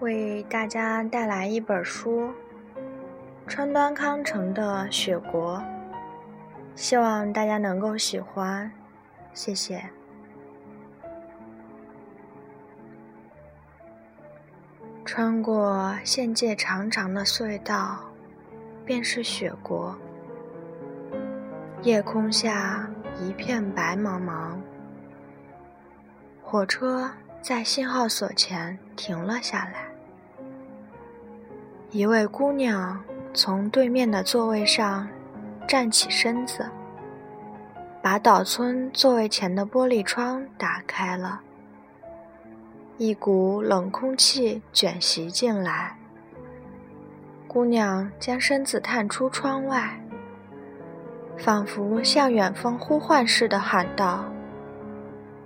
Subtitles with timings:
[0.00, 2.30] 为大家带来一本书，
[3.46, 5.58] 川端康成的《雪国》，
[6.74, 8.72] 希望大家能够喜欢，
[9.34, 9.84] 谢谢。
[15.04, 17.98] 穿过县界长长的隧道，
[18.86, 19.94] 便是雪国。
[21.82, 22.88] 夜空下
[23.20, 24.56] 一片白茫茫，
[26.42, 27.10] 火车
[27.42, 29.89] 在信号所前停了下来。
[31.92, 33.02] 一位姑娘
[33.34, 35.08] 从对面的座位上
[35.66, 36.70] 站起身子，
[38.00, 41.40] 把岛村座位前的玻璃窗打开了。
[42.96, 45.96] 一股冷空气卷袭进来，
[47.48, 50.00] 姑娘将身子探出窗外，
[51.36, 54.26] 仿佛向远方呼唤似的喊道：“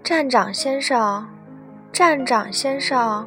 [0.05, 1.27] 站长先生，
[1.91, 3.27] 站长先生。”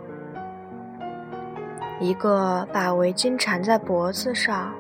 [1.99, 4.71] 一个把围巾缠在脖子上、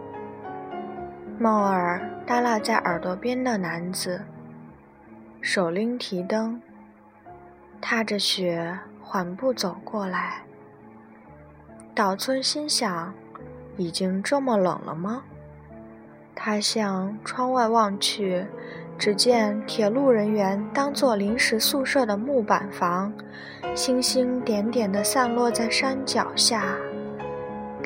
[1.39, 4.21] 帽儿耷拉在耳朵边的男子，
[5.41, 6.61] 手拎提灯，
[7.81, 10.43] 踏着雪缓步走过来。
[11.95, 13.11] 岛村心想：
[13.77, 15.23] 已经这么冷了吗？
[16.35, 18.45] 他向窗外望去，
[18.95, 23.11] 只见铁路人员当做临时宿舍的木板房，
[23.73, 26.77] 星星点点地散落在山脚下。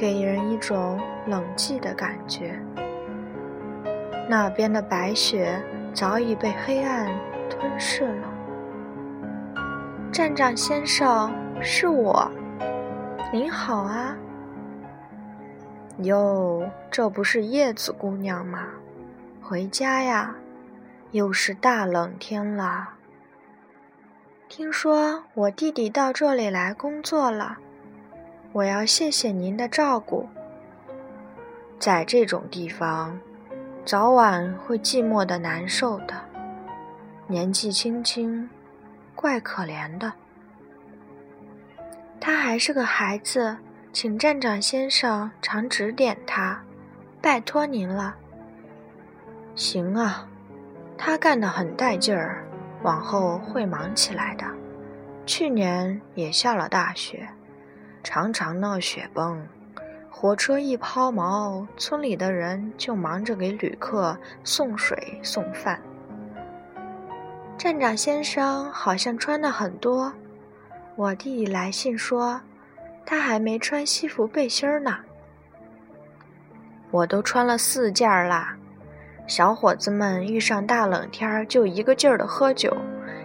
[0.02, 2.60] 给人一种冷寂的感觉。
[4.28, 5.62] 那边的白雪
[5.94, 7.08] 早已被黑暗
[7.48, 8.28] 吞噬了。
[10.12, 12.32] 站长先生，是我。
[13.32, 14.18] 您好啊。
[16.00, 18.70] 哟，这不是叶子姑娘吗？
[19.40, 20.36] 回家呀，
[21.12, 22.90] 又是大冷天了。
[24.50, 27.60] 听说我弟弟到这里来工作了。
[28.54, 30.28] 我要谢谢您的照顾。
[31.80, 33.18] 在这种地方，
[33.86, 36.14] 早晚会寂寞的难受的。
[37.28, 38.50] 年纪轻轻，
[39.16, 40.12] 怪可怜的。
[42.20, 43.56] 他还是个孩子，
[43.94, 46.62] 请站长先生常指点他，
[47.22, 48.16] 拜托您了。
[49.56, 50.28] 行啊，
[50.98, 52.44] 他干得很带劲儿，
[52.84, 54.46] 往后会忙起来的。
[55.26, 57.30] 去年也下了大雪。
[58.04, 59.42] 常常闹雪崩，
[60.10, 65.80] 火车一抛锚，村里的人就忙着给旅客送水送饭。
[67.58, 70.12] 站长先生好像穿的很多，
[70.96, 72.42] 我弟弟来信说，
[73.06, 74.98] 他还没穿西服背心呢。
[76.90, 78.58] 我都穿了四件啦。
[79.28, 82.76] 小伙子们遇上大冷天就一个劲儿的喝酒，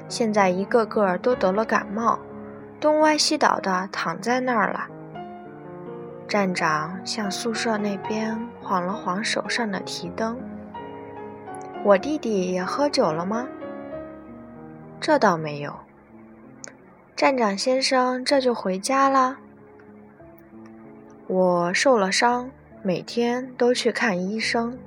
[0.07, 2.19] 现在一个个都得了感冒。
[2.87, 4.87] 东歪西倒的躺在那儿了。
[6.29, 10.39] 站长向宿舍那边晃了晃手上的提灯。
[11.83, 13.45] 我弟弟也喝酒了吗？
[15.01, 15.75] 这倒没有。
[17.17, 19.37] 站长先生这就回家了。
[21.27, 22.49] 我受了伤，
[22.85, 24.79] 每天都去看医生。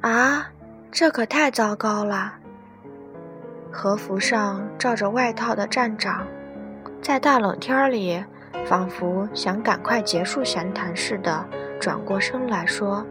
[0.00, 0.50] 啊，
[0.90, 2.34] 这可太糟糕了。
[3.70, 6.26] 和服上罩着外套的站长。
[7.04, 8.24] 在大冷天里，
[8.64, 11.44] 仿佛想赶快结束闲谈似的，
[11.78, 13.04] 转过身来说：“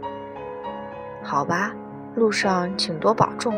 [1.22, 1.72] 好吧，
[2.16, 3.54] 路上请多保重。”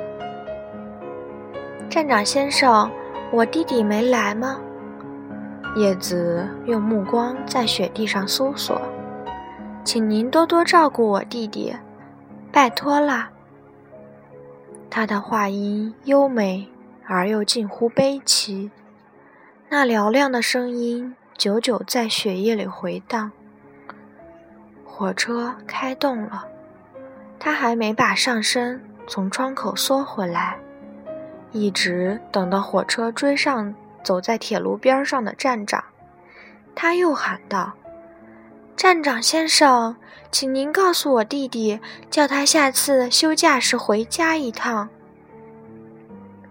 [1.89, 2.91] 站长先生，
[3.31, 4.59] 我弟弟没来吗？
[5.77, 8.81] 叶子用目光在雪地上搜索，
[9.85, 11.73] 请您多多照顾我弟弟，
[12.51, 13.29] 拜托啦。
[14.89, 16.67] 他的话音优美
[17.07, 18.69] 而又近乎悲凄。
[19.77, 23.29] 那嘹亮的声音久久在血液里回荡。
[24.85, 26.47] 火车开动了，
[27.37, 30.57] 他还没把上身从窗口缩回来，
[31.51, 35.83] 一直等到火车追上走在铁路边上的站长，
[36.73, 37.73] 他又喊道
[38.77, 39.97] ：“站长先生，
[40.31, 44.87] 请您告诉我弟弟，叫他下次休假时回家一趟。”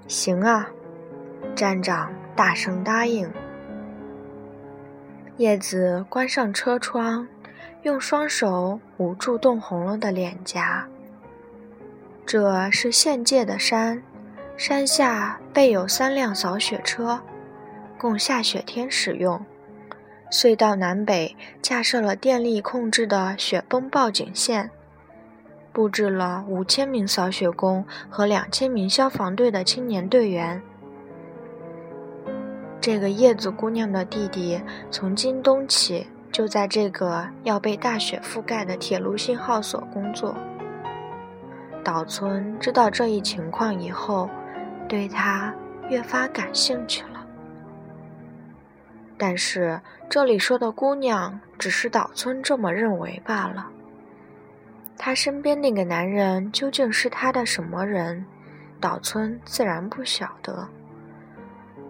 [0.09, 0.69] 行啊，
[1.57, 2.13] 站长。
[2.35, 3.31] 大声答应。
[5.37, 7.27] 叶子关上车窗，
[7.83, 10.87] 用双手捂住冻红了的脸颊。
[12.25, 14.03] 这是县界的山，
[14.57, 17.21] 山下备有三辆扫雪车，
[17.99, 19.45] 供下雪天使用。
[20.31, 24.71] 隧道南北架设了电力控制的雪崩报警线，
[25.73, 30.63] 布置了五千名扫雪工和两千名消防队的青年队员。
[32.85, 34.61] 这个叶子姑娘的弟弟
[34.91, 40.37] 从今冬起就在这个要被大雪覆盖的铁路信号所工作。
[41.83, 44.29] 岛村知道这一情况以后，
[44.87, 45.51] 对他
[45.89, 47.27] 越发感兴趣了。
[49.17, 53.67] 但是这里说的姑娘，只是岛村这么认为罢了。
[54.99, 58.27] 他身边那个男人究竟是他的什么人，
[58.79, 60.69] 岛村自然不晓得。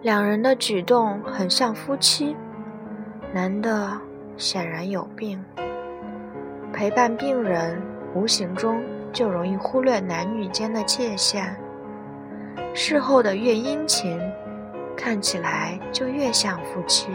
[0.05, 2.35] 两人的举动很像夫妻，
[3.33, 3.99] 男的
[4.37, 5.43] 显然有病。
[6.71, 7.81] 陪伴病人，
[8.13, 11.57] 无形中就容易忽略男女间的界限。
[12.71, 14.21] 事后的越殷勤，
[14.95, 17.07] 看起来就越像夫妻。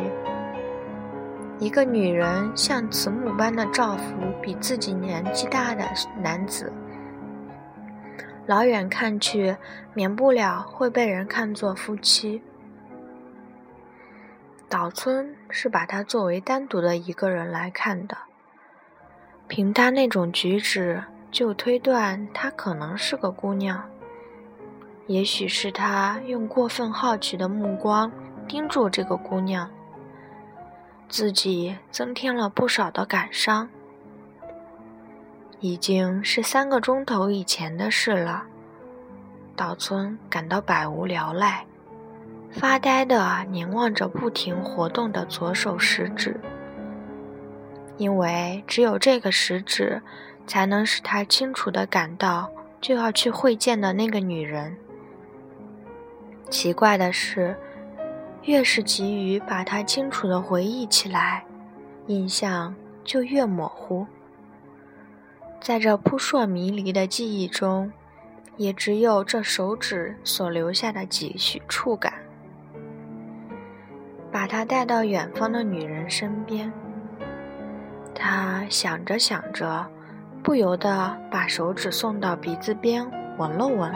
[1.60, 5.84] 一个女人像慈母般的照拂比自己年纪大的
[6.20, 6.72] 男子，
[8.46, 9.54] 老远看去，
[9.94, 12.42] 免不了会被人看作夫妻。
[14.70, 18.16] 岛村是把她作为单独的一个人来看的，
[19.48, 21.02] 凭她那种举止，
[21.32, 23.90] 就推断她可能是个姑娘。
[25.08, 28.12] 也许是他用过分好奇的目光
[28.46, 29.68] 盯住这个姑娘。
[31.08, 33.68] 自己增添了不少的感伤。
[35.58, 38.44] 已经是三个钟头以前的事了，
[39.56, 41.66] 岛村感到百无聊赖，
[42.50, 46.40] 发呆地凝望着不停活动的左手食指，
[47.96, 50.02] 因为只有这个食指，
[50.46, 52.50] 才能使他清楚地感到
[52.80, 54.76] 就要去会见的那个女人。
[56.48, 57.56] 奇怪的是。
[58.44, 61.44] 越是急于把它清楚地回忆起来，
[62.06, 62.74] 印象
[63.04, 64.06] 就越模糊。
[65.60, 67.92] 在这扑朔迷离的记忆中，
[68.56, 72.14] 也只有这手指所留下的几许触感。
[74.32, 76.72] 把他带到远方的女人身边，
[78.14, 79.86] 他想着想着，
[80.42, 83.04] 不由得把手指送到鼻子边
[83.38, 83.92] 闻了闻。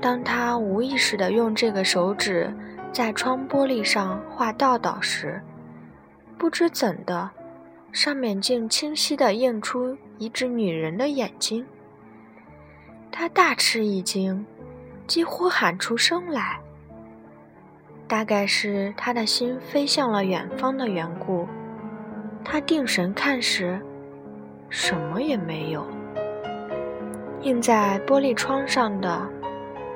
[0.00, 2.52] 当他无意识地用这个手指
[2.92, 5.40] 在窗玻璃上画道道时，
[6.36, 7.30] 不知怎的，
[7.92, 11.66] 上面竟清晰地映出一只女人的眼睛。
[13.10, 14.44] 他大吃一惊，
[15.06, 16.60] 几乎喊出声来。
[18.08, 21.46] 大概是他的心飞向了远方的缘故，
[22.44, 23.80] 他定神看时，
[24.68, 25.86] 什么也没有。
[27.42, 29.28] 映在玻璃窗上的。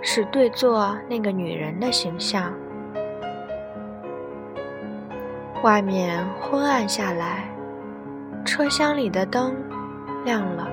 [0.04, 2.52] 是对坐那个女人的形象。
[5.62, 7.48] 外面昏暗下来，
[8.44, 9.54] 车厢里的灯
[10.24, 10.68] 亮了，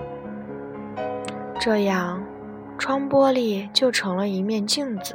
[1.59, 2.19] 这样
[2.79, 5.13] 窗玻璃就成了一面镜子。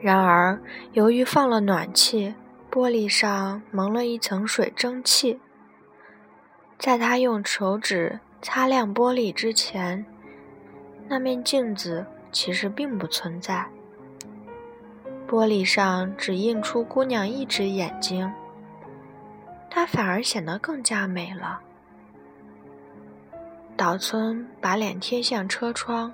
[0.00, 0.60] 然而，
[0.92, 2.34] 由于放了暖气，
[2.70, 5.40] 玻璃上蒙了一层水蒸气。
[6.78, 10.06] 在他用手指擦亮玻璃之前，
[11.08, 12.06] 那面镜子。
[12.30, 13.66] 其实并不存在。
[15.26, 18.30] 玻璃上只映出姑娘一只眼睛，
[19.70, 21.58] 她反而显得更加美了。
[23.78, 26.12] 岛村把脸贴向车窗，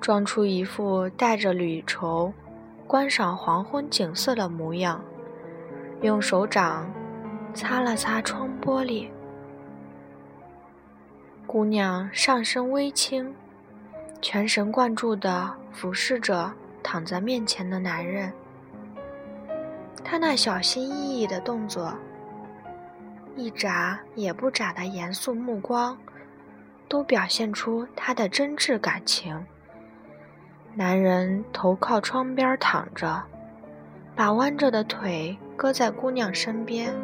[0.00, 2.32] 装出一副带着旅愁、
[2.88, 5.04] 观赏黄昏景色的模样，
[6.00, 6.90] 用手掌
[7.52, 9.10] 擦了擦窗玻璃。
[11.46, 13.34] 姑娘上身微倾。
[14.20, 16.52] 全神贯注地俯视着
[16.82, 18.32] 躺在面前的男人，
[20.02, 21.94] 他那小心翼翼的动作，
[23.36, 25.96] 一眨也不眨的严肃目光，
[26.88, 29.46] 都表现出他的真挚感情。
[30.74, 33.22] 男人头靠窗边躺着，
[34.14, 36.94] 把弯着的腿搁在姑娘身边。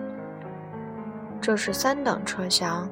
[1.41, 2.89] 这是三等车厢，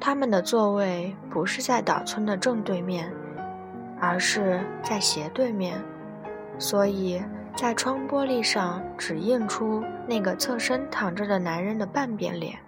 [0.00, 3.12] 他们的座位不是在岛村的正对面。
[4.00, 5.82] 而是在斜对面，
[6.56, 7.20] 所以
[7.56, 12.60] 在窗玻璃上只映出那个侧身躺着的男人的半边脸。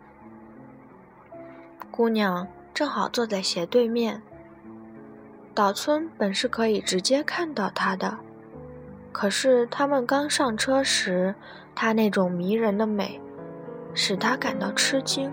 [1.88, 4.20] 姑娘正好坐在斜对面，
[5.54, 8.18] 岛村本是可以直接看到她的，
[9.12, 11.34] 可是他们刚上车时，
[11.74, 13.20] 她那种迷人的美，
[13.92, 15.32] 使他感到吃惊，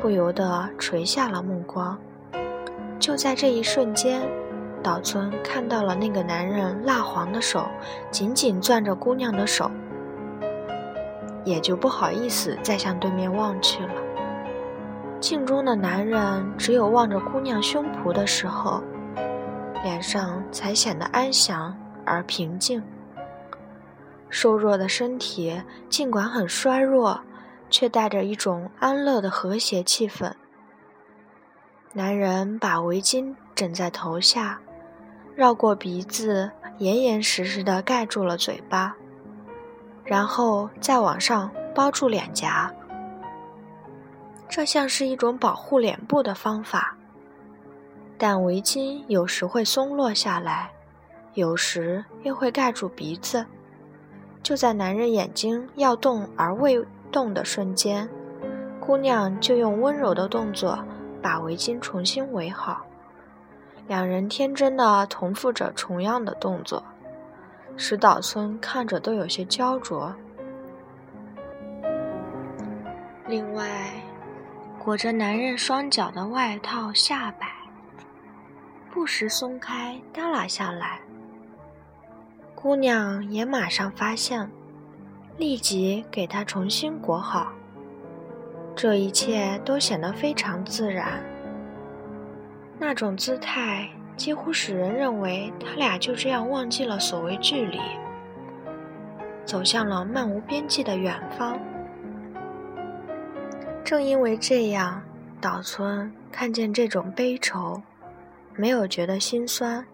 [0.00, 1.98] 不由得垂下了目光。
[2.98, 4.22] 就在这一瞬间。
[4.82, 7.66] 岛村看到了那个男人蜡黄的手
[8.12, 9.68] 紧紧攥着姑娘的手，
[11.44, 13.94] 也就不好意思再向对面望去了。
[15.18, 18.80] 镜中的男人只有望着姑娘胸脯的时候，
[19.86, 21.72] 脸上才显得安详
[22.04, 22.82] 而平静。
[24.28, 27.20] 瘦弱的身体尽管很衰弱，
[27.70, 30.32] 却带着一种安乐的和谐气氛。
[31.92, 34.58] 男人把围巾枕在头下，
[35.36, 38.92] 绕过鼻子，严严实实地盖住了嘴巴，
[40.04, 42.74] 然后再往上包住脸颊。
[44.48, 46.96] 这像是一种保护脸部的方法，
[48.18, 50.70] 但围巾有时会松落下来，
[51.34, 53.44] 有时又会盖住鼻子。
[54.42, 58.08] 就在男人眼睛要动而未动的瞬间，
[58.80, 60.78] 姑娘就用温柔的动作
[61.20, 62.84] 把围巾重新围好。
[63.86, 66.82] 两人天真的重复着同样的动作，
[67.76, 70.14] 使岛村看着都有些焦灼。
[73.26, 73.90] 另外。
[74.78, 77.48] 裹着男人双脚的外套下摆，
[78.96, 80.98] 不时松开耷拉下来。
[82.54, 84.50] 姑娘也马上发现，
[85.36, 87.52] 立即给他重新裹好。
[88.74, 91.22] 这一切都显得非常自然，
[92.78, 93.86] 那种姿态
[94.16, 97.78] 几乎使人认为他俩就这样忘记了所谓距离，
[99.44, 101.58] 走向了漫无边际的远方。
[103.84, 105.02] 正因为这样，
[105.38, 107.82] 岛村看见这种悲愁，
[108.56, 109.84] 没有觉得心酸，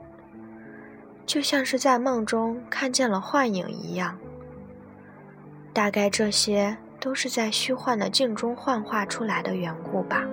[1.27, 4.17] 就像是在梦中看见了幻影一样。
[5.73, 10.25] 大概这些都是在虚幻的镜中幻化出来的缘故吧。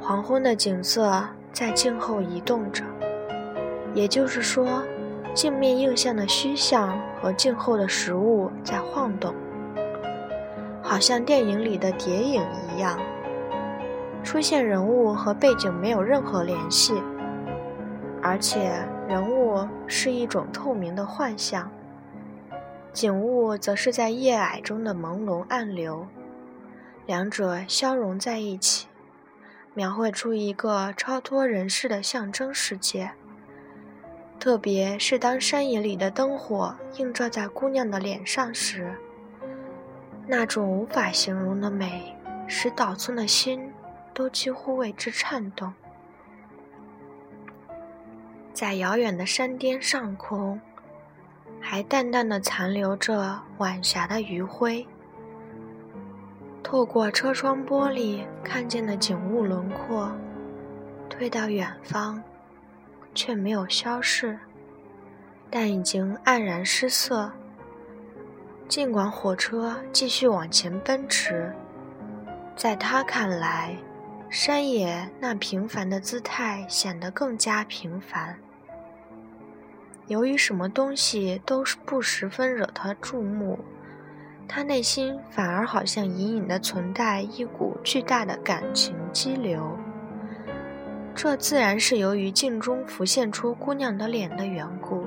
[0.00, 2.84] 黄昏的景色在镜后移动着，
[3.94, 4.82] 也就是说，
[5.34, 9.34] 镜面映像的虚像和镜后的实物在晃动。
[10.82, 12.98] 好像电影里的谍影一样，
[14.24, 16.94] 出现人物和背景没有任何联系，
[18.22, 21.70] 而且人物是一种透明的幻象，
[22.92, 26.06] 景物则是在夜霭中的朦胧暗流，
[27.06, 28.88] 两者消融在一起，
[29.74, 33.12] 描绘出一个超脱人世的象征世界。
[34.40, 38.94] 特别是当山野里的灯火映照在姑娘的脸上时。
[40.26, 42.16] 那种无法形容的美，
[42.48, 43.70] 使岛村的心
[44.14, 45.74] 都几乎为之颤动。
[48.52, 50.60] 在遥远的山巅上空，
[51.60, 54.86] 还淡淡的残留着晚霞的余晖。
[56.62, 60.10] 透过车窗玻璃看见的景物轮廓，
[61.10, 62.22] 退到远方，
[63.12, 64.38] 却没有消逝，
[65.50, 67.30] 但已经黯然失色。
[68.66, 71.52] 尽管火车继续往前奔驰，
[72.56, 73.76] 在他看来，
[74.30, 78.36] 山野那平凡的姿态显得更加平凡。
[80.06, 83.58] 由于什么东西都不十分惹他注目，
[84.46, 89.78] 他内心反而好像隐隐的存在一股巨大的感情激流。
[91.14, 95.06] 这自然是由于镜中浮现出姑娘的脸的缘故。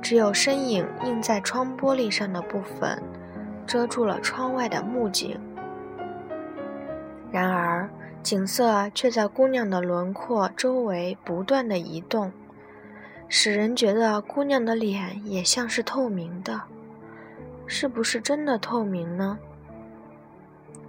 [0.00, 3.02] 只有身影映在窗玻璃上的部分，
[3.66, 5.40] 遮住了窗外的幕景。
[7.34, 7.90] 然而，
[8.22, 12.30] 景色却在姑娘的轮廓周围不断的移动，
[13.28, 16.60] 使人觉得姑娘的脸也像是透明的。
[17.66, 19.36] 是不是真的透明呢？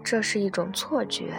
[0.04, 1.34] 这是一种错觉，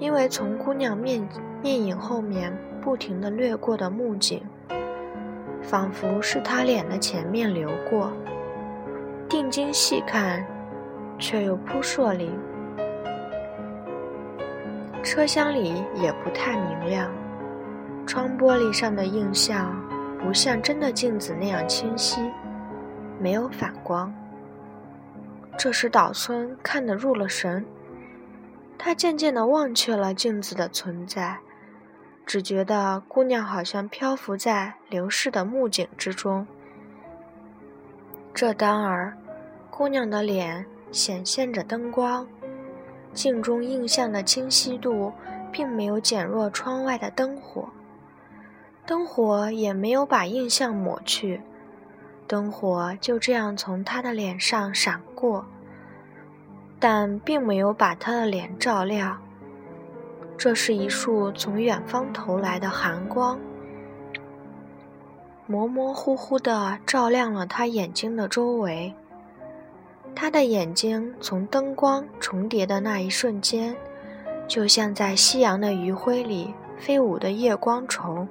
[0.00, 1.24] 因为从姑娘面
[1.62, 4.42] 面影后面不停的掠过的幕景。
[5.62, 8.12] 仿佛是他脸的前面流过，
[9.28, 10.44] 定睛细看，
[11.16, 12.28] 却又扑朔离。
[15.02, 17.10] 车厢里也不太明亮，
[18.06, 19.74] 窗玻璃上的映像
[20.18, 22.20] 不像真的镜子那样清晰，
[23.18, 24.12] 没有反光。
[25.58, 27.64] 这时岛村看得入了神，
[28.78, 31.38] 他渐渐地忘却了镜子的存在。
[32.24, 36.46] 只觉得姑娘好像漂浮在流逝的木景之中。
[38.32, 39.16] 这当儿，
[39.68, 42.26] 姑娘的脸显现着灯光，
[43.14, 45.12] 镜中映像的清晰度
[45.50, 47.68] 并没有减弱窗外的灯火，
[48.86, 51.40] 灯火也没有把映像抹去，
[52.26, 55.44] 灯火就这样从他的脸上闪过，
[56.80, 59.20] 但并没有把他的脸照亮。
[60.38, 63.38] 这是一束从远方投来的寒光，
[65.46, 68.94] 模模糊糊地照亮了他眼睛的周围。
[70.14, 73.74] 他的眼睛从灯光重叠的那一瞬间，
[74.46, 78.28] 就像在夕阳的余晖里飞舞的夜光虫，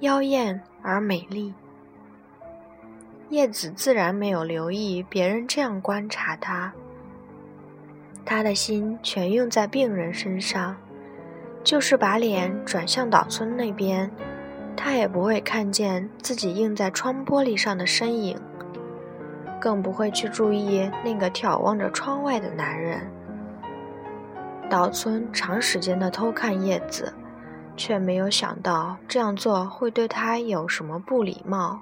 [0.00, 1.52] 妖艳而美丽。
[3.30, 6.72] 叶子自然没有留意别人这样观察他，
[8.24, 10.76] 他的心全用在病人身上，
[11.64, 14.08] 就是把脸转向岛村那边，
[14.76, 18.38] 他也不会看见自己映在窗玻璃上的身影，
[19.64, 23.00] 更不会去注意那个眺望着窗外的男人。
[24.68, 27.10] 岛村长时间的偷看叶子，
[27.74, 31.80] 却没有想到这样做会对他有什么不礼貌。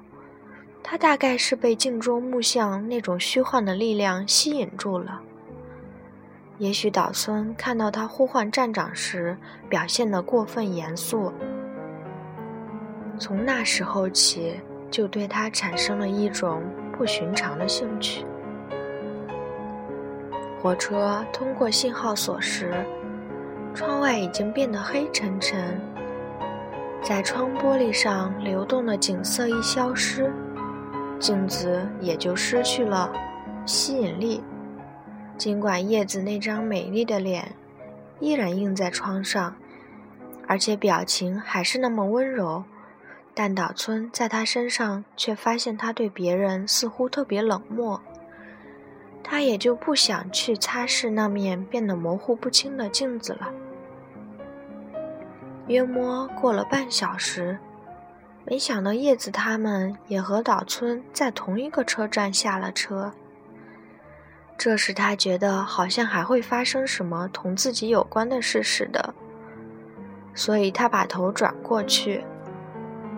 [0.81, 5.21] 他大概是被镜中木像那种虚幻的力量吸引住了。
[6.59, 9.37] 也许岛村看到他呼唤站长时
[9.69, 11.33] 表现得过分严肃，
[13.19, 16.63] 从那时候起就对他产生了一种
[16.97, 18.25] 不寻常的兴趣。
[20.61, 22.73] 火车通过信号锁时，
[23.75, 25.81] 窗外已经变得黑沉沉，
[27.03, 30.33] 在窗玻璃上流动的景色一消失。
[31.19, 33.13] 镜子也就失去了
[33.65, 34.43] 吸引力。
[35.39, 37.55] 尽管叶子那张美丽的脸
[38.21, 39.55] 依然映在窗上，
[40.47, 42.63] 而且表情还是那么温柔，
[43.35, 48.01] 但岛村在他身上却发现他对别人似乎特别冷漠。
[49.25, 53.51] 他也就不想去擦拭那面变得模糊不清的镜子了。
[55.69, 57.59] 约摸过了半小时。
[58.45, 63.13] 没想到叶子他们也和岛村在同一个车站下了车。
[64.59, 69.15] 这时他觉得好像还会发生什么同自己有关的事似的，
[70.35, 72.25] 所以他把头转过去。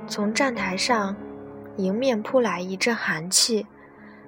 [0.07, 1.17] 从站台上
[1.77, 3.67] 迎面扑来一阵寒气，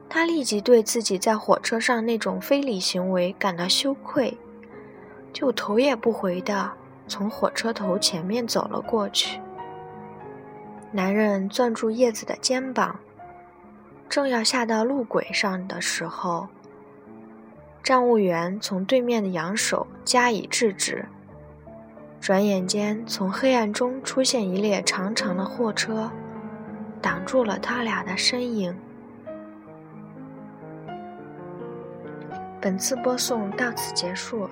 [0.08, 4.36] 他立即对自己在火车上那种非礼行为感到羞愧，
[5.32, 6.72] 就头也不回地
[7.06, 9.40] 从火车头前面走了过去。
[10.92, 12.98] 男人攥住叶子的肩膀，
[14.08, 16.48] 正要下到路轨上的时候，
[17.82, 21.06] 站务员从对面的扬手加以制止。
[22.20, 26.10] 转眼间，从黑暗中出现一列长长的货车，
[27.00, 28.76] 挡住了他俩的身影。
[32.60, 34.48] 本次播送到此结束。